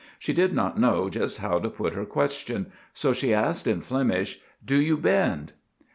She 0.17 0.33
did 0.33 0.51
not 0.53 0.79
know 0.79 1.09
just 1.11 1.37
how 1.37 1.59
to 1.59 1.69
put 1.69 1.93
her 1.93 2.05
question, 2.07 2.71
so 2.91 3.13
she 3.13 3.35
asked, 3.35 3.67
in 3.67 3.81
Flemish, 3.81 4.39
"Do 4.65 4.81
you 4.81 4.97
bend?" 4.97 5.53